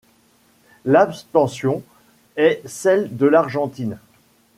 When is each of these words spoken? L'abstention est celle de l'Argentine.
L'abstention 0.83 1.83
est 2.35 2.63
celle 2.65 3.15
de 3.15 3.27
l'Argentine. 3.27 3.99